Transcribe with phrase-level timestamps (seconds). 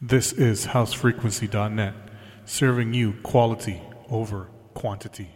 [0.00, 1.94] This is housefrequency.net,
[2.44, 5.35] serving you quality over quantity.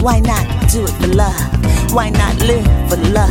[0.00, 1.92] Why not do it for love?
[1.92, 3.30] Why not live for love?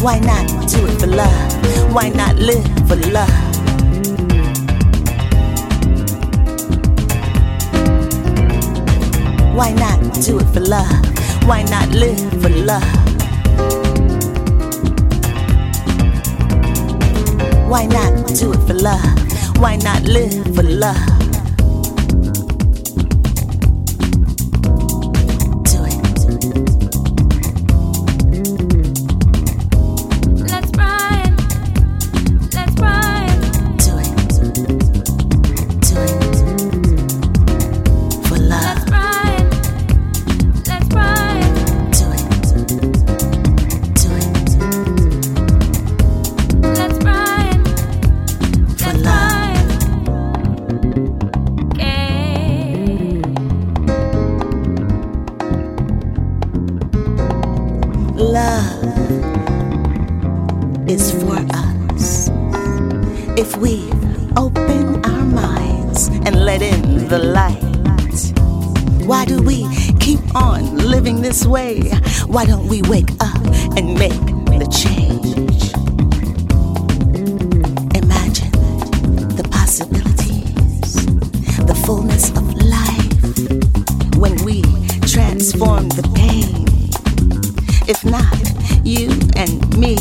[0.00, 1.94] Why not do it for love?
[1.94, 3.30] Why not live for love?
[9.56, 11.46] Why not do it for love?
[11.46, 12.84] Why not live for love?
[17.66, 19.23] Why not do it for love?
[19.64, 21.13] Why not live for love?
[85.64, 86.64] Transform the pain.
[87.86, 88.24] If not
[88.84, 89.96] you and me,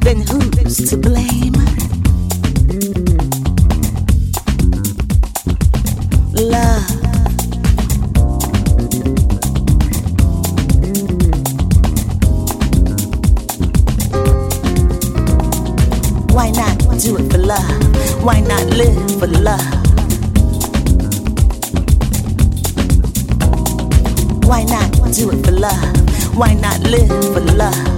[0.00, 1.52] then who's to blame?
[6.34, 6.88] Love.
[16.32, 18.24] Why not do it for love?
[18.24, 19.82] Why not live for love?
[24.44, 24.81] Why not
[25.12, 26.36] do it for love?
[26.36, 27.91] Why not live for love?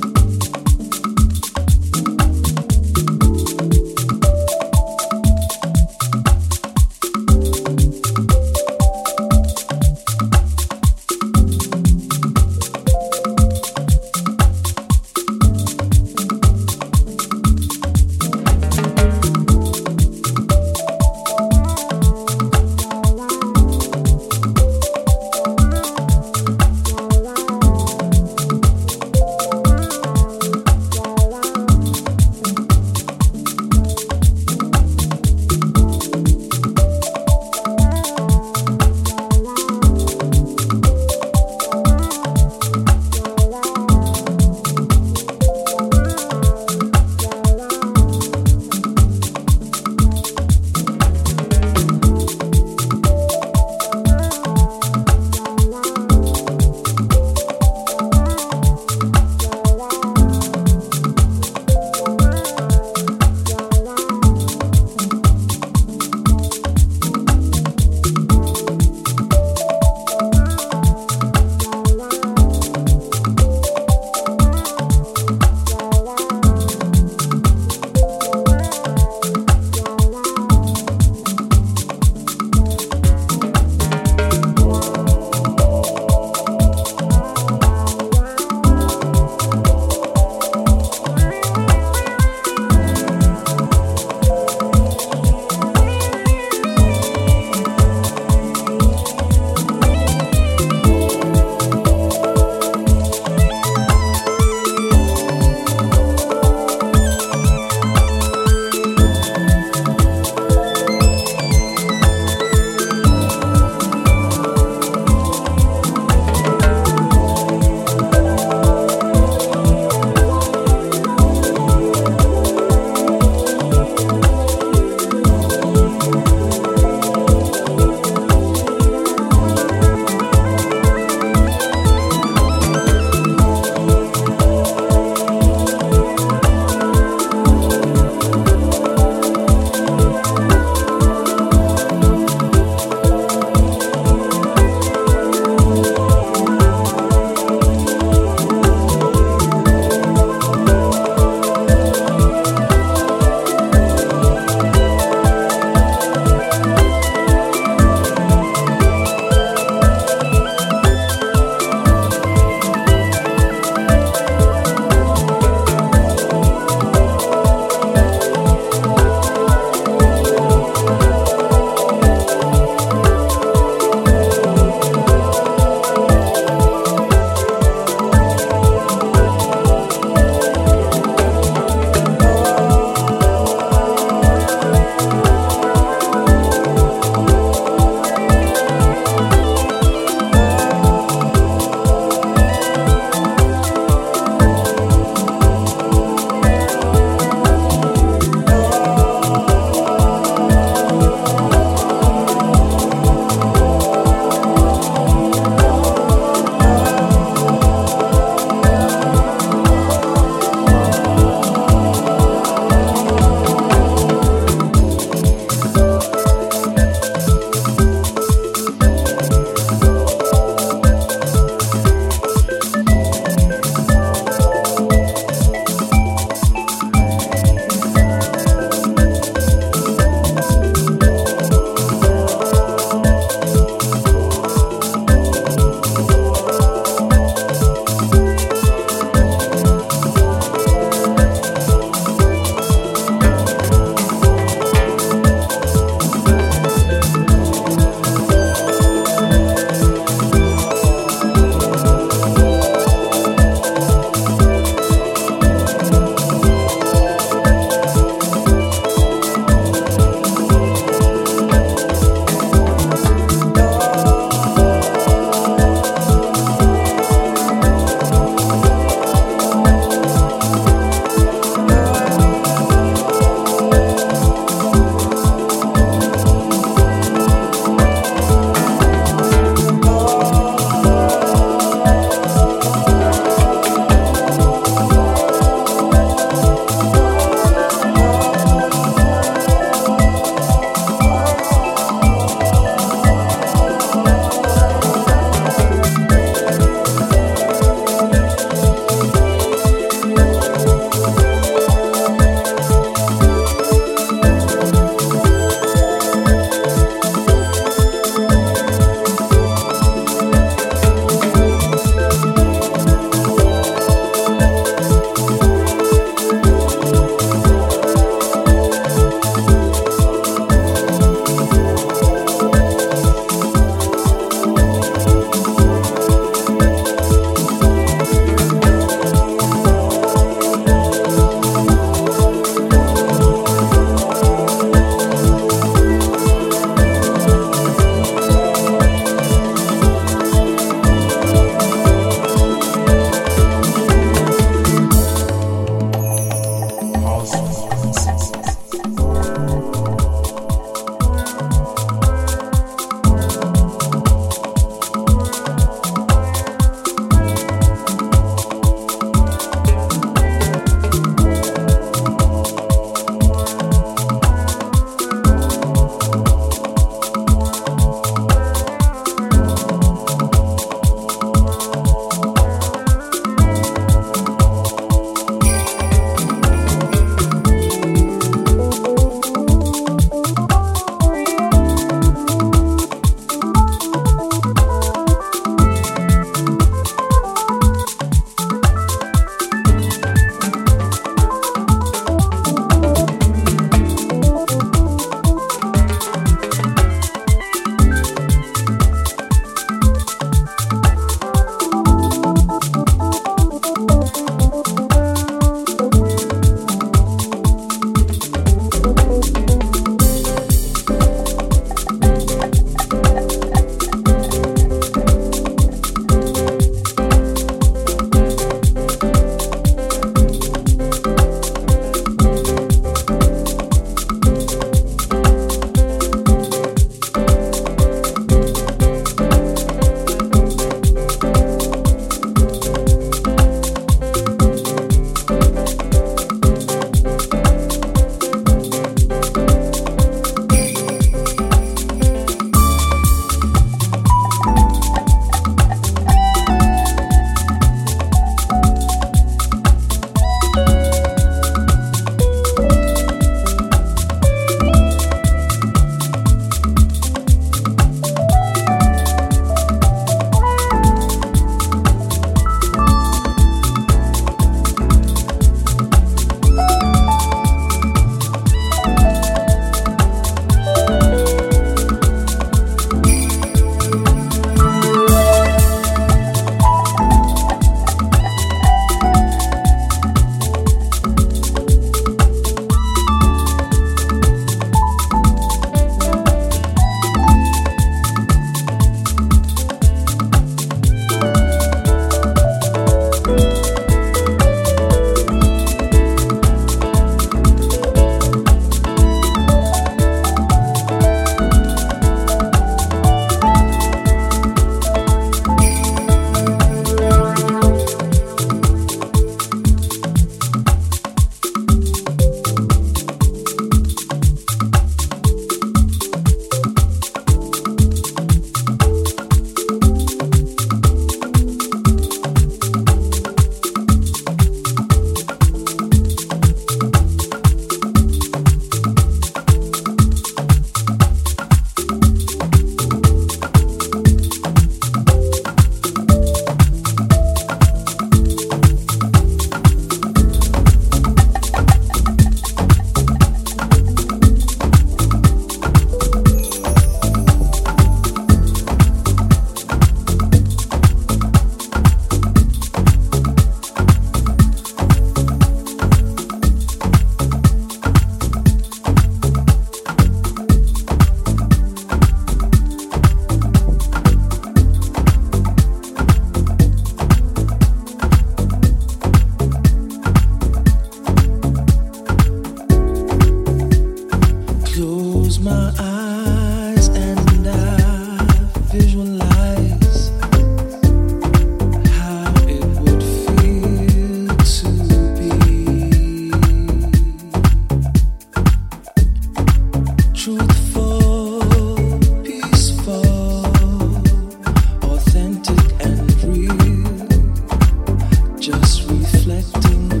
[598.51, 600.00] just reflecting.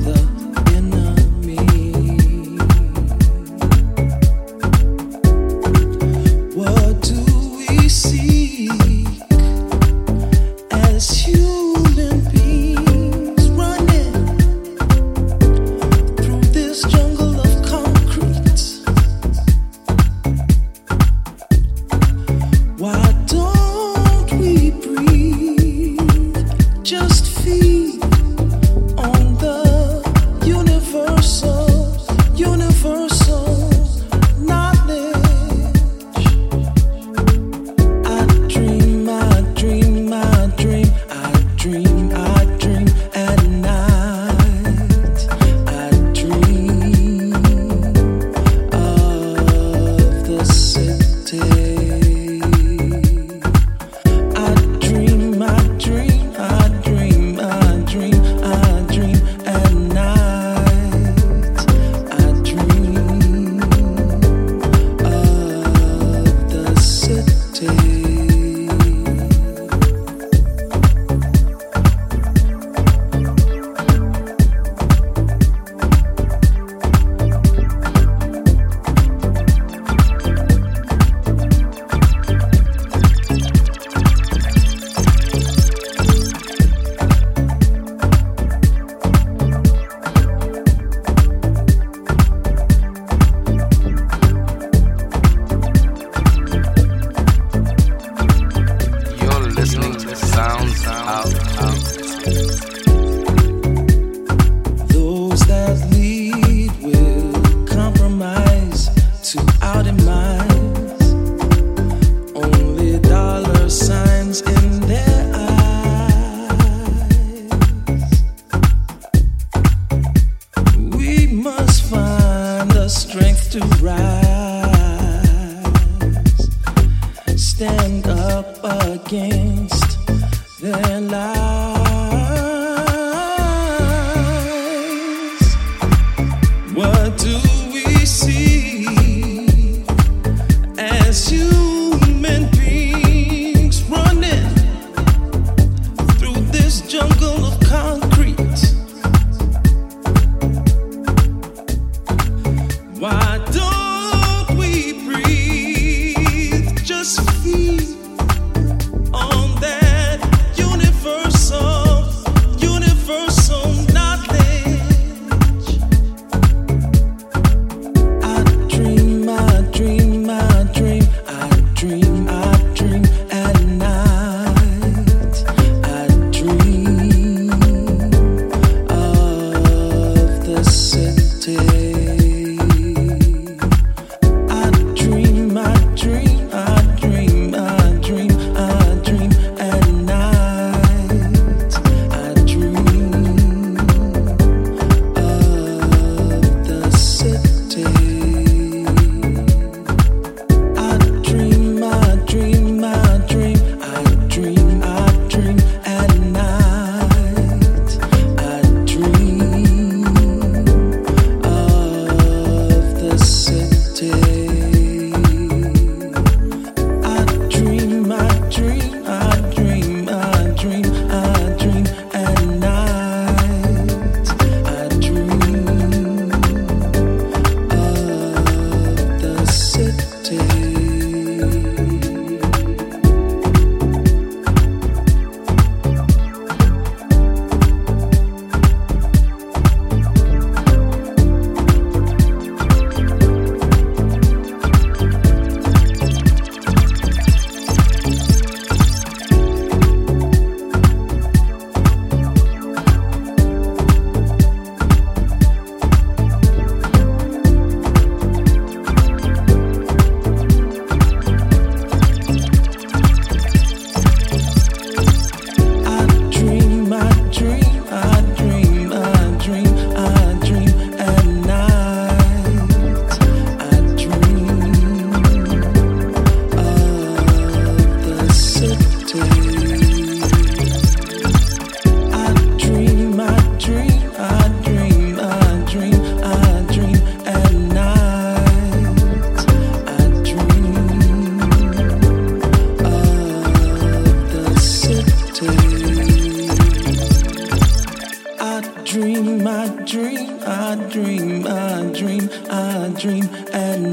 [101.07, 101.50] out.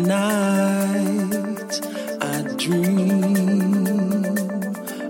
[0.09, 1.81] night
[2.23, 3.85] I dream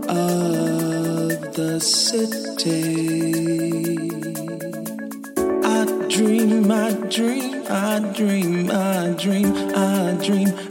[0.09, 2.79] of the city.
[5.65, 10.68] I dream, I dream, I dream, I dream, I dream.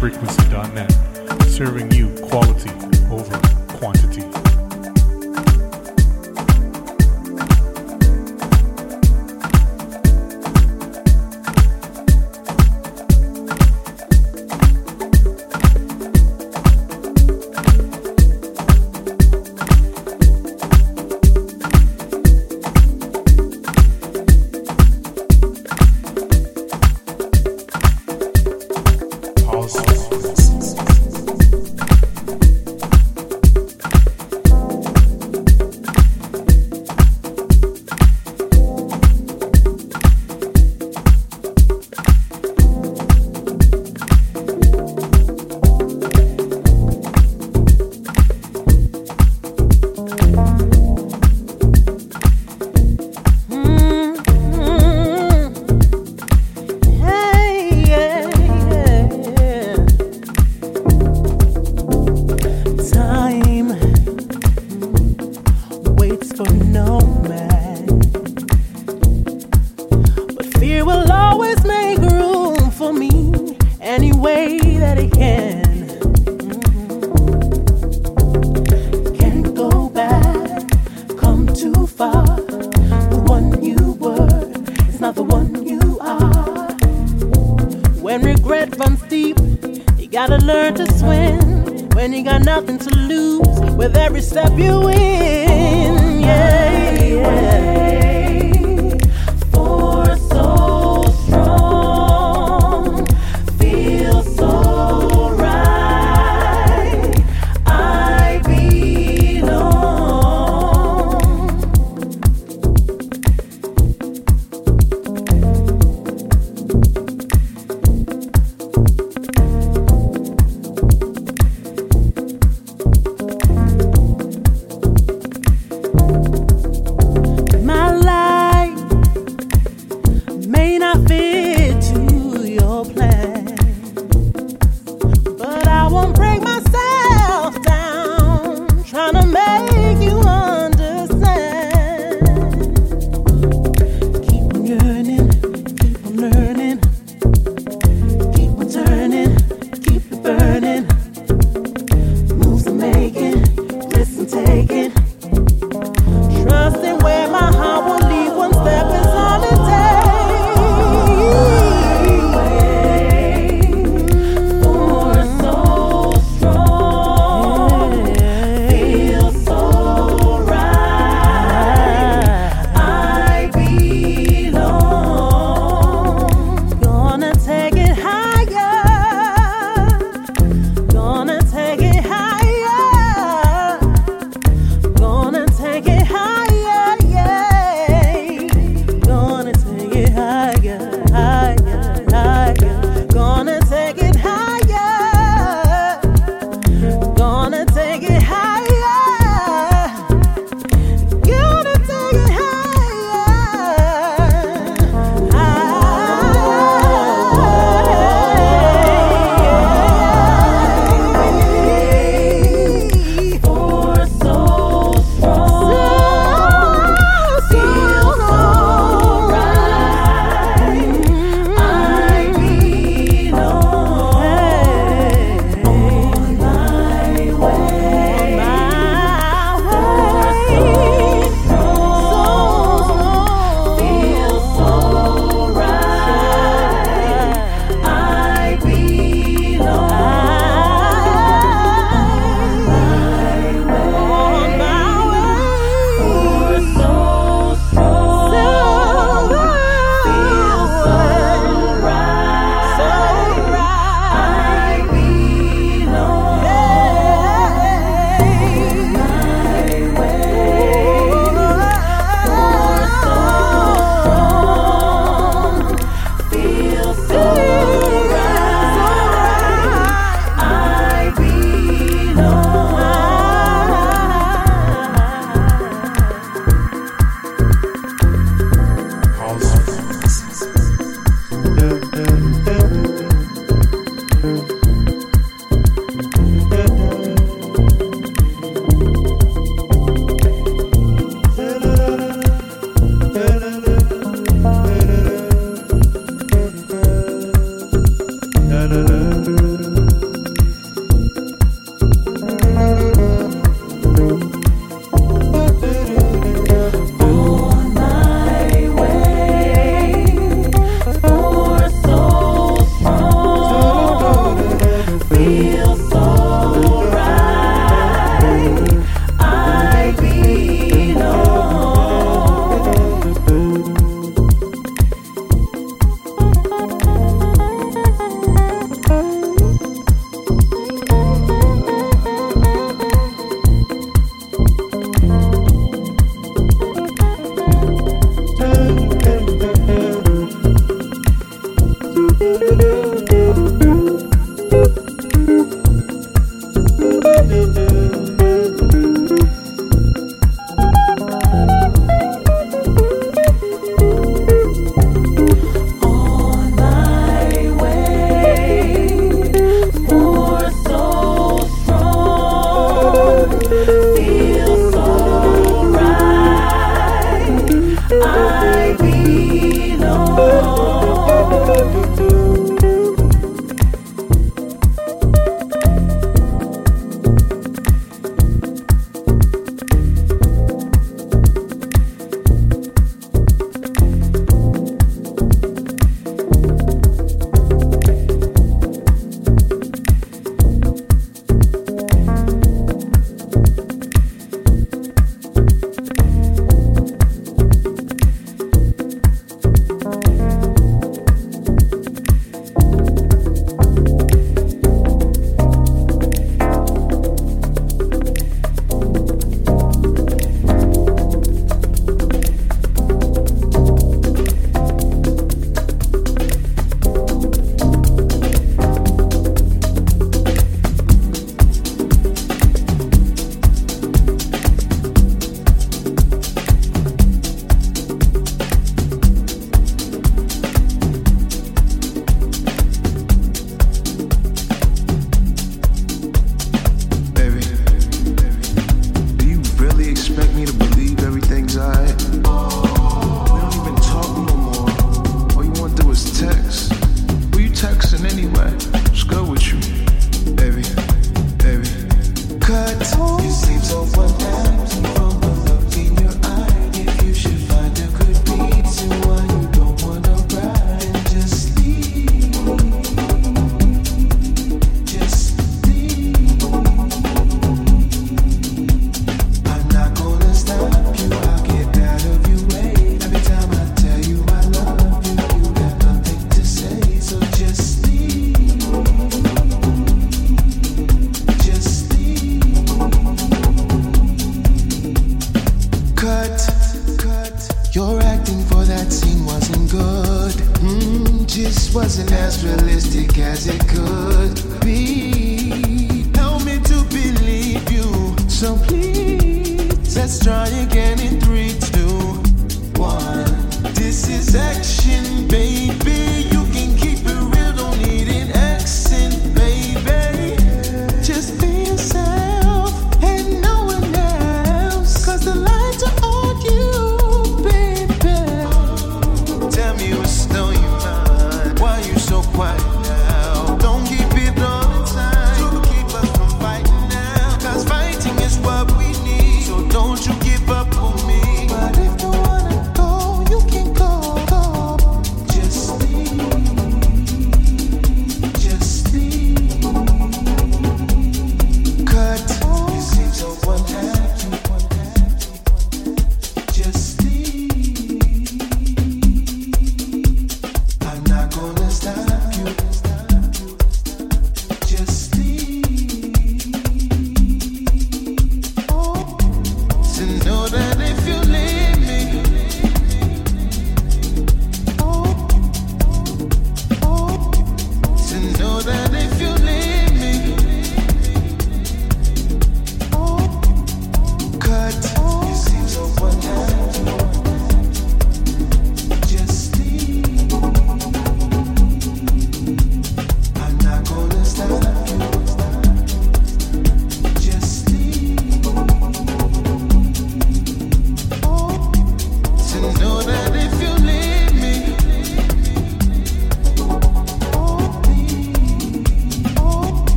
[0.00, 0.39] frequency.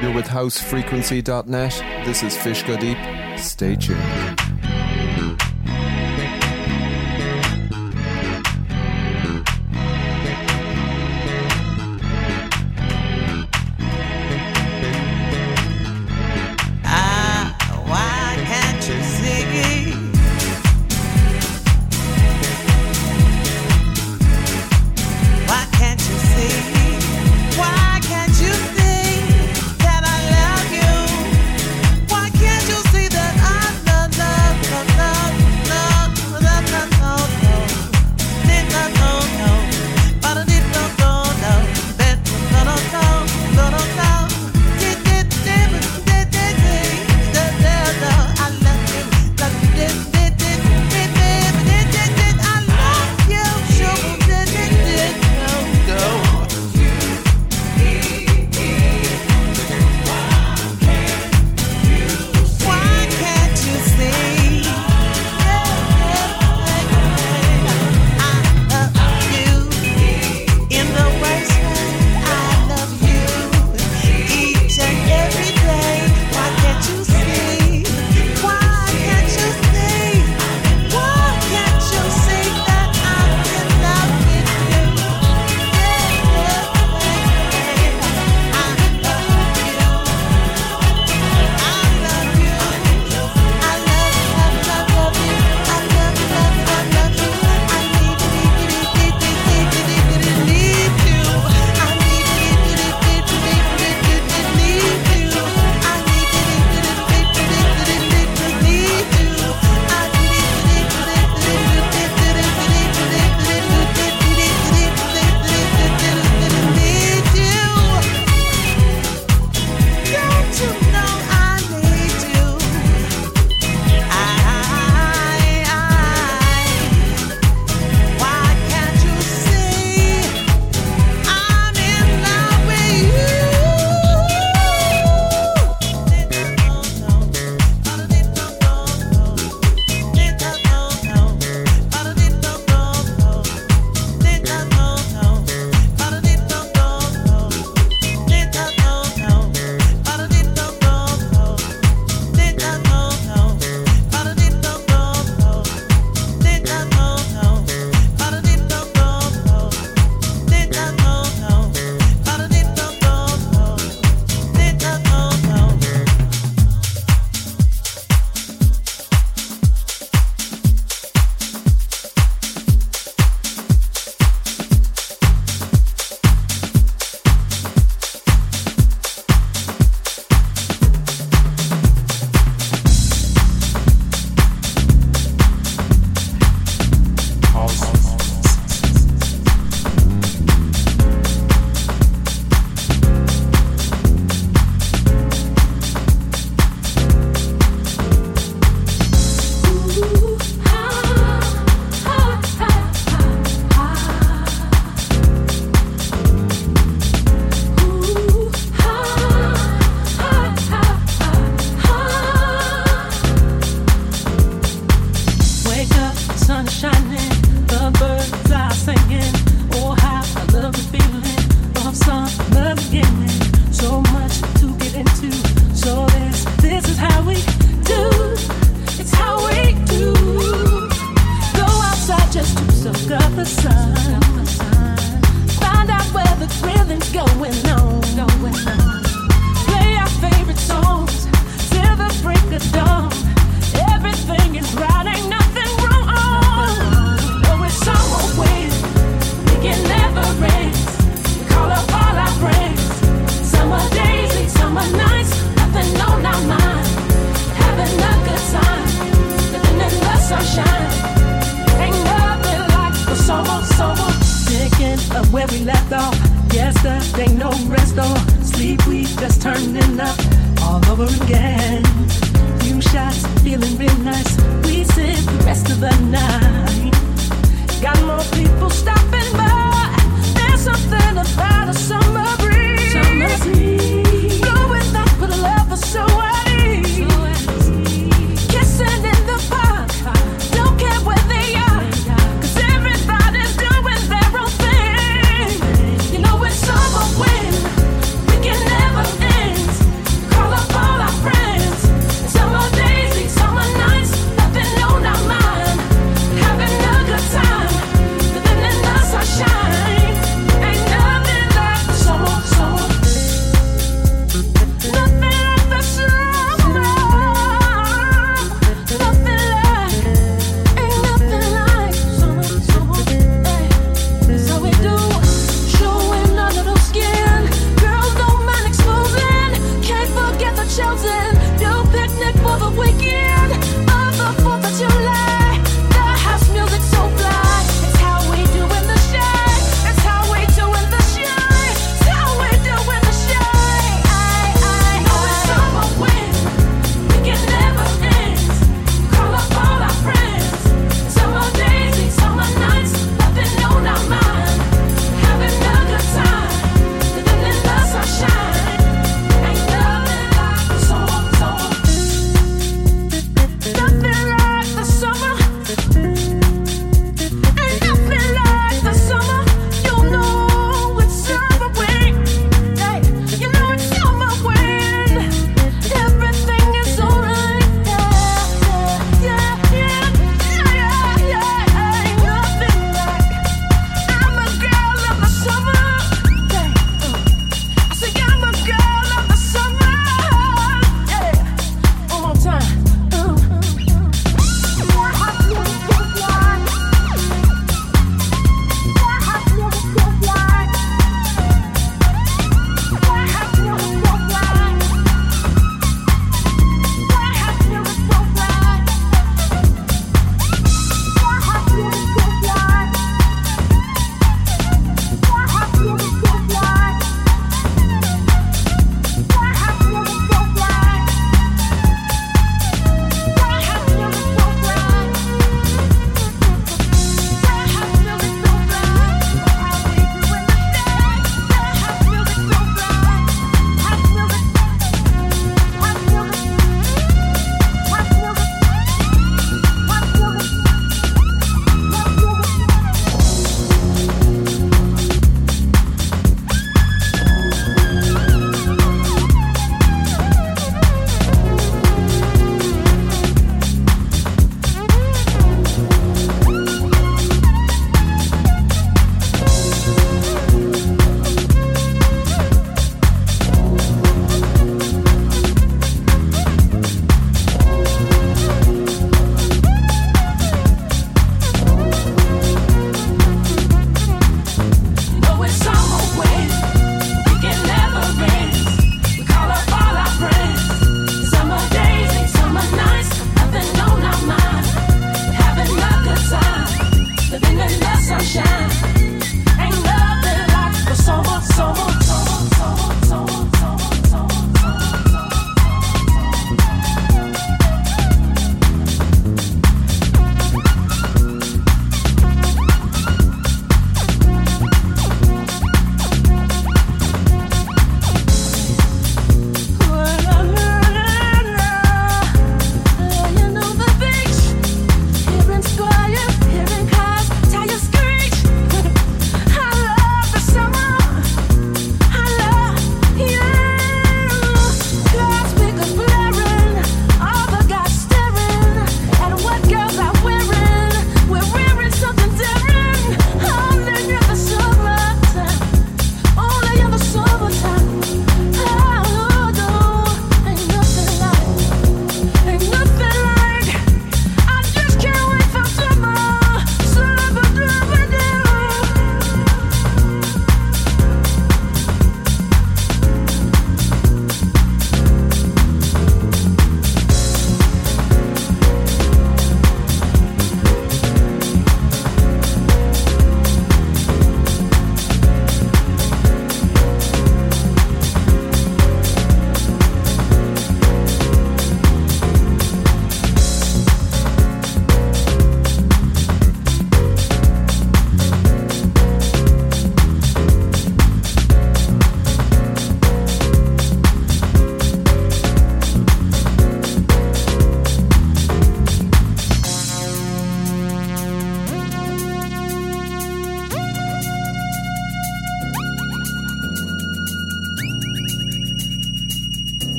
[0.00, 2.06] You're with housefrequency.net.
[2.06, 2.98] This is Fish Go Deep.
[3.38, 4.35] Stay tuned.